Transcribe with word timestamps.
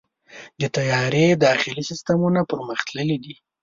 د 0.61 0.63
طیارې 0.77 1.25
داخلي 1.45 1.83
سیستمونه 1.89 2.39
پرمختللي 2.51 3.17
دي. 3.23 3.35